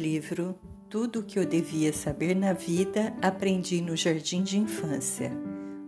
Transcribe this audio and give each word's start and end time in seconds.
livro 0.00 0.58
Tudo 0.88 1.20
o 1.20 1.22
que 1.22 1.38
eu 1.38 1.44
devia 1.44 1.92
saber 1.92 2.34
na 2.34 2.54
vida 2.54 3.14
aprendi 3.20 3.82
no 3.82 3.94
jardim 3.94 4.42
de 4.42 4.58
infância, 4.58 5.30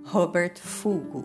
Robert 0.04 0.58
Fugo. 0.58 1.24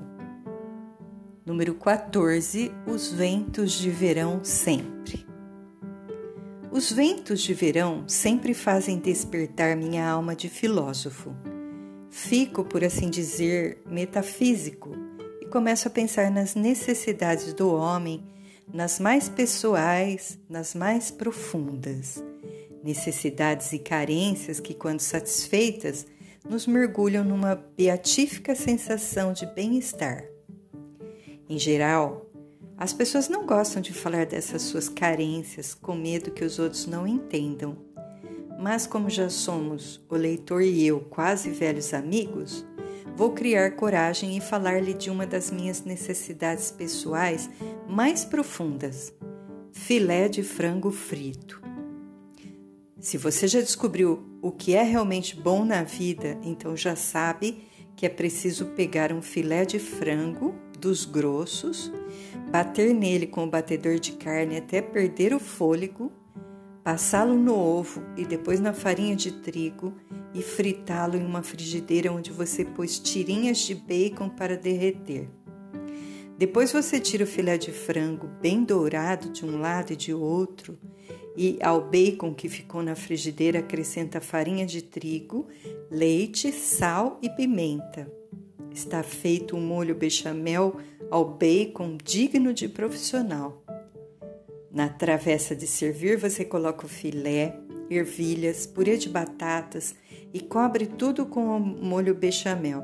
Número 1.46 1.76
14 1.76 2.72
Os 2.88 3.12
ventos 3.12 3.74
de 3.74 3.90
verão 3.90 4.40
sempre. 4.44 5.28
Os 6.72 6.92
ventos 6.92 7.42
de 7.42 7.54
verão 7.54 8.06
sempre 8.08 8.54
fazem 8.54 8.98
despertar 8.98 9.76
minha 9.76 10.08
alma 10.08 10.36
de 10.36 10.48
filósofo. 10.48 11.36
Fico, 12.10 12.64
por 12.64 12.84
assim 12.84 13.10
dizer, 13.10 13.82
metafísico 13.86 14.92
e 15.42 15.46
começo 15.48 15.90
a 15.90 15.92
pensar 15.92 16.32
nas 16.32 16.56
necessidades 16.56 17.54
do 17.54 17.70
homem 17.70 18.24
nas 18.74 19.00
mais 19.00 19.30
pessoais, 19.30 20.38
nas 20.50 20.76
mais 20.76 21.10
profundas. 21.10 22.22
Necessidades 22.84 23.74
e 23.74 23.80
carências 23.80 24.60
que, 24.60 24.74
quando 24.74 25.00
satisfeitas, 25.00 26.06
nos 26.50 26.66
mergulham 26.66 27.24
numa 27.24 27.56
beatífica 27.56 28.56
sensação 28.56 29.34
de 29.34 29.46
bem-estar. 29.46 30.24
Em 31.50 31.58
geral, 31.58 32.28
as 32.78 32.94
pessoas 32.94 33.28
não 33.28 33.46
gostam 33.46 33.82
de 33.82 33.94
falar 33.94 34.26
dessas 34.26 34.62
suas 34.62 34.88
carências 34.88 35.74
com 35.74 35.96
medo 35.96 36.32
que 36.32 36.46
os 36.46 36.60
outros 36.60 36.86
não 36.86 37.08
entendam. 37.08 37.78
Mas, 38.60 38.86
como 38.86 39.10
já 39.10 39.30
somos, 39.30 40.04
o 40.10 40.16
leitor 40.16 40.62
e 40.62 40.86
eu, 40.86 41.00
quase 41.00 41.50
velhos 41.50 41.94
amigos, 41.94 42.66
vou 43.16 43.32
criar 43.32 43.72
coragem 43.72 44.38
e 44.38 44.42
falar-lhe 44.42 44.94
de 44.94 45.10
uma 45.10 45.26
das 45.26 45.50
minhas 45.50 45.84
necessidades 45.84 46.70
pessoais 46.70 47.50
mais 47.88 48.24
profundas: 48.24 49.14
filé 49.72 50.28
de 50.28 50.44
frango 50.44 50.92
frito. 50.92 51.67
Se 53.08 53.18
você 53.18 53.48
já 53.48 53.62
descobriu 53.62 54.22
o 54.42 54.52
que 54.52 54.76
é 54.76 54.84
realmente 54.84 55.34
bom 55.34 55.64
na 55.64 55.82
vida, 55.82 56.38
então 56.44 56.76
já 56.76 56.94
sabe 56.94 57.64
que 57.96 58.06
é 58.06 58.10
preciso 58.10 58.66
pegar 58.66 59.14
um 59.14 59.22
filé 59.22 59.64
de 59.64 59.80
frango 59.80 60.54
dos 60.78 61.06
grossos, 61.06 61.90
bater 62.52 62.94
nele 62.94 63.26
com 63.26 63.46
o 63.46 63.50
batedor 63.50 63.98
de 63.98 64.12
carne 64.12 64.58
até 64.58 64.82
perder 64.82 65.34
o 65.34 65.40
fôlego 65.40 66.12
passá-lo 66.84 67.36
no 67.36 67.56
ovo 67.56 68.04
e 68.18 68.26
depois 68.26 68.60
na 68.60 68.74
farinha 68.74 69.16
de 69.16 69.32
trigo 69.32 69.94
e 70.34 70.42
fritá-lo 70.42 71.16
em 71.16 71.26
uma 71.26 71.42
frigideira 71.42 72.12
onde 72.12 72.30
você 72.30 72.66
pôs 72.66 73.00
tirinhas 73.00 73.60
de 73.60 73.74
bacon 73.74 74.28
para 74.28 74.58
derreter. 74.58 75.30
Depois 76.38 76.74
você 76.74 77.00
tira 77.00 77.24
o 77.24 77.28
filé 77.28 77.58
de 77.58 77.72
frango 77.72 78.28
bem 78.42 78.66
dourado 78.66 79.30
de 79.30 79.46
um 79.46 79.62
lado 79.62 79.94
e 79.94 79.96
de 79.96 80.14
outro 80.14 80.78
e 81.38 81.60
ao 81.62 81.88
bacon 81.88 82.34
que 82.34 82.50
ficou 82.50 82.82
na 82.82 82.96
frigideira 82.96 83.60
acrescenta 83.60 84.20
farinha 84.20 84.66
de 84.66 84.82
trigo, 84.82 85.48
leite, 85.90 86.52
sal 86.52 87.20
e 87.22 87.30
pimenta. 87.30 88.12
Está 88.74 89.04
feito 89.04 89.56
um 89.56 89.62
molho 89.62 89.94
bechamel 89.94 90.78
ao 91.12 91.24
bacon 91.24 91.96
digno 92.04 92.52
de 92.52 92.68
profissional. 92.68 93.64
Na 94.72 94.90
travessa 94.90 95.56
de 95.56 95.68
servir, 95.68 96.18
você 96.18 96.44
coloca 96.44 96.88
o 96.88 96.90
filé, 96.90 97.56
ervilhas, 97.88 98.66
purê 98.66 98.98
de 98.98 99.08
batatas 99.08 99.96
e 100.34 100.40
cobre 100.40 100.88
tudo 100.88 101.28
com 101.28 101.56
o 101.56 101.60
molho 101.60 102.16
bechamel. 102.16 102.84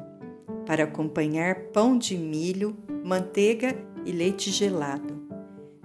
Para 0.65 0.83
acompanhar, 0.83 1.55
pão 1.73 1.97
de 1.97 2.15
milho, 2.15 2.77
manteiga 3.03 3.75
e 4.05 4.11
leite 4.11 4.51
gelado. 4.51 5.23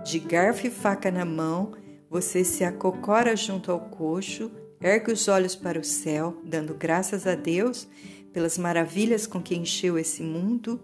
De 0.05 0.19
garfo 0.19 0.67
e 0.67 0.71
faca 0.71 1.11
na 1.11 1.25
mão, 1.25 1.73
você 2.11 2.43
se 2.45 2.65
acocora 2.65 3.37
junto 3.37 3.71
ao 3.71 3.81
coxo, 3.81 4.51
ergue 4.81 5.13
os 5.13 5.29
olhos 5.29 5.55
para 5.55 5.79
o 5.79 5.85
céu, 5.85 6.41
dando 6.45 6.75
graças 6.75 7.27
a 7.27 7.35
Deus 7.35 7.89
pelas 8.33 8.57
maravilhas 8.57 9.27
com 9.27 9.43
que 9.43 9.57
encheu 9.57 9.99
esse 9.99 10.23
mundo 10.23 10.81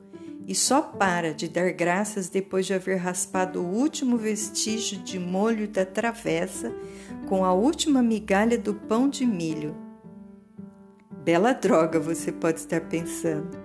e 0.47 0.55
só 0.55 0.83
para 0.83 1.33
de 1.33 1.49
dar 1.49 1.73
graças 1.73 2.29
depois 2.29 2.67
de 2.67 2.75
haver 2.75 2.99
raspado 2.99 3.63
o 3.63 3.67
último 3.67 4.17
vestígio 4.17 4.99
de 4.99 5.19
molho 5.19 5.67
da 5.67 5.87
travessa 5.87 6.75
com 7.27 7.45
a 7.45 7.53
última 7.53 8.03
migalha 8.03 8.59
do 8.59 8.75
pão 8.75 9.09
de 9.09 9.25
milho. 9.25 9.75
Bela 11.25 11.55
droga, 11.55 11.99
você 11.99 12.31
pode 12.31 12.61
estar 12.61 12.83
pensando. 12.83 13.57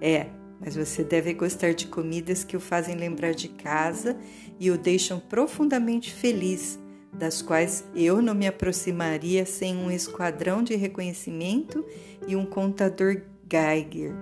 É, 0.00 0.26
mas 0.60 0.76
você 0.76 1.02
deve 1.02 1.32
gostar 1.32 1.72
de 1.72 1.86
comidas 1.86 2.44
que 2.44 2.56
o 2.56 2.60
fazem 2.60 2.96
lembrar 2.96 3.32
de 3.32 3.48
casa 3.48 4.16
e 4.60 4.70
o 4.70 4.76
deixam 4.76 5.18
profundamente 5.18 6.12
feliz, 6.12 6.78
das 7.12 7.42
quais 7.42 7.84
eu 7.94 8.22
não 8.22 8.34
me 8.34 8.46
aproximaria 8.46 9.44
sem 9.44 9.76
um 9.76 9.90
esquadrão 9.90 10.62
de 10.62 10.74
reconhecimento 10.76 11.84
e 12.26 12.36
um 12.36 12.46
contador 12.46 13.22
Geiger. 13.50 14.14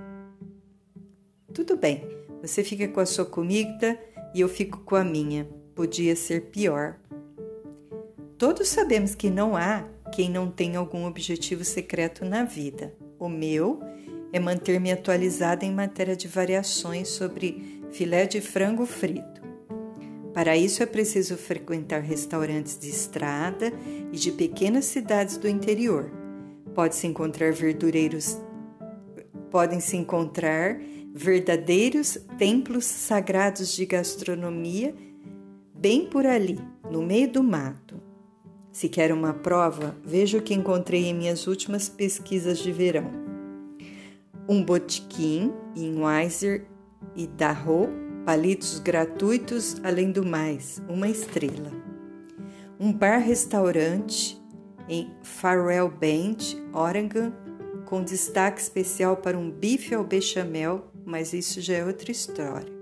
Tudo 1.52 1.76
bem, 1.76 2.06
você 2.40 2.62
fica 2.62 2.86
com 2.88 3.00
a 3.00 3.06
sua 3.06 3.24
comida 3.24 3.98
e 4.34 4.40
eu 4.40 4.48
fico 4.48 4.80
com 4.80 4.94
a 4.94 5.04
minha. 5.04 5.48
Podia 5.74 6.14
ser 6.14 6.46
pior. 6.50 6.96
Todos 8.38 8.68
sabemos 8.68 9.14
que 9.14 9.30
não 9.30 9.56
há 9.56 9.84
quem 10.12 10.30
não 10.30 10.50
tenha 10.50 10.78
algum 10.78 11.06
objetivo 11.06 11.64
secreto 11.64 12.24
na 12.24 12.44
vida. 12.44 12.94
O 13.18 13.28
meu 13.28 13.80
é 14.32 14.38
manter-me 14.38 14.92
atualizada 14.92 15.64
em 15.64 15.72
matéria 15.72 16.14
de 16.14 16.28
variações 16.28 17.08
sobre 17.08 17.82
filé 17.90 18.26
de 18.26 18.40
frango 18.40 18.84
frito. 18.84 19.45
Para 20.36 20.54
isso 20.54 20.82
é 20.82 20.86
preciso 20.86 21.34
frequentar 21.38 22.02
restaurantes 22.02 22.78
de 22.78 22.90
estrada 22.90 23.72
e 24.12 24.18
de 24.18 24.30
pequenas 24.30 24.84
cidades 24.84 25.38
do 25.38 25.48
interior. 25.48 26.12
Pode-se 26.74 27.06
encontrar 27.06 27.54
verdureiros 27.54 28.36
podem 29.50 29.80
se 29.80 29.96
encontrar 29.96 30.78
verdadeiros 31.14 32.18
templos 32.36 32.84
sagrados 32.84 33.74
de 33.74 33.86
gastronomia 33.86 34.94
bem 35.74 36.04
por 36.04 36.26
ali, 36.26 36.60
no 36.90 37.00
meio 37.00 37.32
do 37.32 37.42
mato. 37.42 37.98
Se 38.70 38.90
quer 38.90 39.14
uma 39.14 39.32
prova, 39.32 39.96
veja 40.04 40.36
o 40.36 40.42
que 40.42 40.52
encontrei 40.52 41.06
em 41.06 41.14
minhas 41.14 41.46
últimas 41.46 41.88
pesquisas 41.88 42.58
de 42.58 42.70
verão. 42.70 43.10
Um 44.46 44.62
botequim 44.62 45.50
em 45.74 45.98
Weiser 45.98 46.66
e 47.14 47.26
Darro, 47.26 47.88
palitos 48.26 48.80
gratuitos, 48.80 49.76
além 49.84 50.10
do 50.10 50.26
mais, 50.26 50.82
uma 50.88 51.08
estrela. 51.08 51.70
Um 52.78 52.92
bar-restaurante 52.92 54.36
em 54.88 55.12
Farwell 55.22 55.88
Bend, 55.88 56.60
Oregon, 56.72 57.30
com 57.84 58.02
destaque 58.02 58.60
especial 58.60 59.18
para 59.18 59.38
um 59.38 59.48
bife 59.48 59.94
ao 59.94 60.02
bechamel, 60.02 60.90
mas 61.04 61.32
isso 61.32 61.60
já 61.60 61.74
é 61.74 61.84
outra 61.84 62.10
história. 62.10 62.72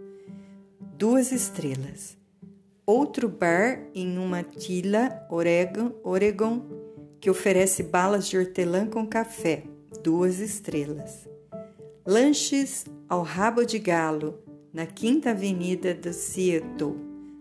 Duas 0.81 1.31
estrelas. 1.31 2.17
Outro 2.87 3.29
bar 3.29 3.83
em 3.95 4.17
uma 4.17 4.43
tila, 4.43 5.27
Oregon, 5.31 5.93
Oregon, 6.03 6.63
que 7.21 7.29
oferece 7.29 7.83
balas 7.83 8.27
de 8.29 8.39
hortelã 8.39 8.87
com 8.87 9.07
café, 9.07 9.65
duas 10.03 10.39
estrelas. 10.39 11.29
Lanches 12.07 12.87
ao 13.11 13.23
rabo 13.23 13.63
de 13.65 13.79
galo, 13.79 14.44
na 14.75 14.85
Quinta 14.85 15.31
Avenida 15.31 15.95
do 15.95 16.13
Seattle. 16.13 16.97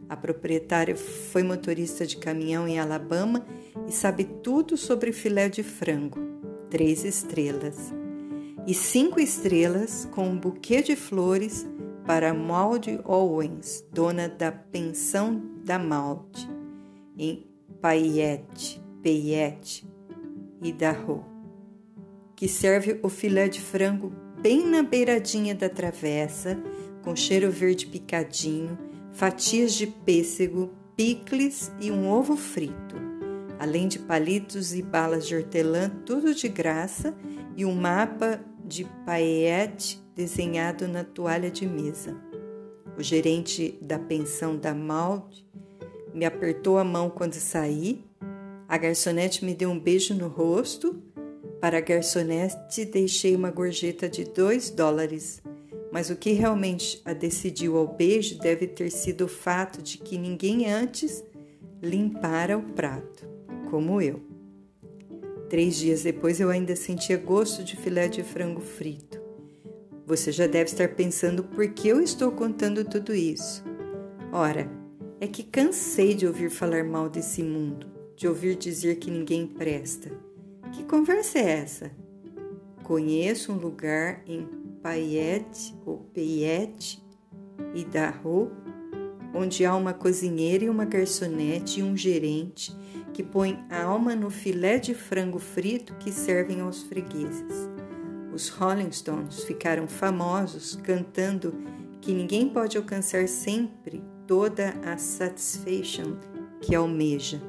A 0.08 0.16
proprietária 0.16 0.96
foi 0.96 1.44
motorista 1.44 2.06
de 2.06 2.16
caminhão 2.16 2.68
em 2.68 2.80
Alabama 2.80 3.46
e 3.88 3.92
sabe 3.92 4.24
tudo 4.24 4.78
sobre 4.78 5.12
filé 5.12 5.50
de 5.50 5.64
frango 5.64 6.34
três 6.74 7.06
estrelas, 7.06 7.94
e 8.66 8.74
cinco 8.74 9.20
estrelas 9.20 10.06
com 10.06 10.30
um 10.30 10.40
buquê 10.40 10.82
de 10.82 10.96
flores 10.96 11.68
para 12.04 12.34
Maud 12.34 13.00
Owens, 13.06 13.86
dona 13.92 14.28
da 14.28 14.52
pensão 14.52 15.40
da 15.64 15.78
Maud, 15.78 16.50
em 17.16 17.46
Payette, 17.80 18.82
Payette, 19.04 19.88
Idaho, 20.64 21.24
que 22.36 22.48
serve 22.48 23.00
o 23.04 23.08
filé 23.08 23.48
de 23.48 23.62
frango 23.62 24.12
bem 24.42 24.66
na 24.66 24.82
beiradinha 24.82 25.54
da 25.54 25.70
travessa, 25.70 26.60
com 27.04 27.16
cheiro 27.16 27.52
verde 27.52 27.86
picadinho, 27.86 28.78
fatias 29.12 29.74
de 29.74 29.88
pêssego, 29.88 30.72
picles 30.96 31.72
e 31.80 31.92
um 31.92 32.10
ovo 32.10 32.36
frito 32.36 33.14
além 33.64 33.88
de 33.88 33.98
palitos 33.98 34.74
e 34.74 34.82
balas 34.82 35.26
de 35.26 35.38
hortelã, 35.38 35.90
tudo 36.06 36.36
de 36.36 36.50
graça, 36.50 37.16
e 37.56 37.64
um 37.64 37.74
mapa 37.74 38.42
de 38.66 38.84
paillette 39.06 40.04
desenhado 40.14 40.86
na 40.86 41.06
toalha 41.06 41.50
de 41.50 41.66
mesa. 41.66 42.14
O 42.98 43.02
gerente 43.02 43.78
da 43.82 43.98
pensão 43.98 44.58
da 44.58 44.74
Maud 44.74 45.48
me 46.14 46.26
apertou 46.26 46.78
a 46.78 46.84
mão 46.84 47.10
quando 47.10 47.36
saí. 47.36 48.04
A 48.68 48.78
garçonete 48.78 49.46
me 49.46 49.56
deu 49.56 49.70
um 49.70 49.80
beijo 49.80 50.14
no 50.14 50.28
rosto. 50.28 51.02
Para 51.62 51.78
a 51.78 51.82
garçonete, 51.82 52.84
deixei 52.84 53.34
uma 53.34 53.50
gorjeta 53.50 54.10
de 54.10 54.26
dois 54.26 54.70
dólares. 54.70 55.42
Mas 55.94 56.10
o 56.10 56.16
que 56.16 56.32
realmente 56.32 57.00
a 57.06 57.14
decidiu 57.14 57.78
ao 57.78 57.88
beijo 57.88 58.40
deve 58.40 58.66
ter 58.66 58.90
sido 58.90 59.26
o 59.26 59.28
fato 59.28 59.80
de 59.80 60.00
que 60.00 60.18
ninguém 60.18 60.66
antes 60.66 61.24
limpara 61.84 62.58
o 62.58 62.64
prato 62.64 63.30
como 63.70 64.02
eu. 64.02 64.20
Três 65.52 65.76
dias 65.76 66.02
depois 66.02 66.40
eu 66.40 66.50
ainda 66.50 66.76
sentia 66.76 67.16
gosto 67.16 67.64
de 67.64 67.78
filé 67.78 68.08
de 68.08 68.24
frango 68.24 68.60
frito. 68.60 69.22
Você 70.08 70.32
já 70.32 70.48
deve 70.48 70.72
estar 70.72 70.96
pensando 70.96 71.44
por 71.44 71.68
que 71.68 71.90
eu 71.90 72.02
estou 72.02 72.32
contando 72.32 72.84
tudo 72.84 73.14
isso. 73.14 73.64
Ora, 74.32 74.68
é 75.22 75.28
que 75.28 75.44
cansei 75.44 76.16
de 76.16 76.26
ouvir 76.26 76.50
falar 76.50 76.84
mal 76.84 77.08
desse 77.08 77.44
mundo, 77.44 77.86
de 78.16 78.28
ouvir 78.28 78.56
dizer 78.56 78.96
que 78.96 79.12
ninguém 79.12 79.46
presta. 79.46 80.12
Que 80.72 80.84
conversa 80.86 81.38
é 81.38 81.52
essa? 81.52 81.92
Conheço 82.82 83.52
um 83.52 83.58
lugar 83.58 84.24
em 84.26 84.63
Payet 84.84 85.74
ou 85.86 86.00
Payet 86.14 87.02
e 87.74 87.86
Darro, 87.86 88.52
onde 89.34 89.66
há 89.66 89.74
uma 89.74 89.94
cozinheira 89.94 90.66
e 90.66 90.70
uma 90.70 90.84
garçonete 90.84 91.80
e 91.80 91.84
um 91.84 91.96
gerente 91.96 92.76
que 93.14 93.24
põe 93.24 93.64
a 93.70 93.84
alma 93.84 94.14
no 94.14 94.30
filé 94.30 94.78
de 94.78 94.94
frango 94.94 95.40
frito 95.40 95.96
que 95.96 96.12
servem 96.12 96.60
aos 96.60 96.84
fregueses. 96.84 97.70
Os 98.34 98.50
Rolling 98.50 98.92
Stones 98.92 99.44
ficaram 99.46 99.88
famosos 99.88 100.76
cantando 100.76 101.56
que 102.02 102.12
ninguém 102.12 102.50
pode 102.50 102.76
alcançar 102.76 103.30
sempre 103.30 104.04
toda 104.28 104.74
a 104.84 104.98
satisfaction 104.98 106.18
que 106.60 106.76
almeja. 106.76 107.42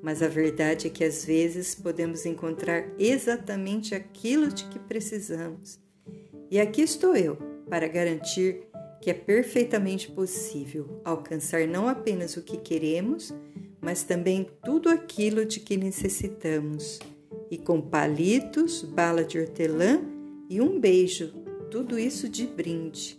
Mas 0.00 0.22
a 0.22 0.28
verdade 0.28 0.86
é 0.86 0.90
que 0.90 1.02
às 1.02 1.24
vezes 1.24 1.74
podemos 1.74 2.24
encontrar 2.24 2.84
exatamente 2.98 3.96
aquilo 3.96 4.46
de 4.46 4.64
que 4.66 4.78
precisamos. 4.78 5.87
E 6.50 6.58
aqui 6.58 6.82
estou 6.82 7.14
eu 7.14 7.36
para 7.68 7.86
garantir 7.86 8.68
que 9.00 9.10
é 9.10 9.14
perfeitamente 9.14 10.10
possível 10.10 11.00
alcançar 11.04 11.66
não 11.66 11.88
apenas 11.88 12.36
o 12.36 12.42
que 12.42 12.56
queremos, 12.56 13.34
mas 13.80 14.02
também 14.02 14.48
tudo 14.64 14.88
aquilo 14.88 15.44
de 15.44 15.60
que 15.60 15.76
necessitamos. 15.76 16.98
E 17.50 17.56
com 17.56 17.80
palitos, 17.80 18.82
bala 18.82 19.24
de 19.24 19.38
hortelã 19.38 20.00
e 20.48 20.60
um 20.60 20.80
beijo, 20.80 21.32
tudo 21.70 21.98
isso 21.98 22.28
de 22.28 22.46
brinde. 22.46 23.18